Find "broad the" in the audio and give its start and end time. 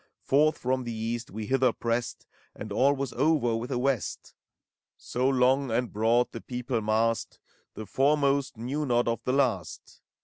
5.93-6.41